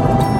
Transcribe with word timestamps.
you. 0.00 0.39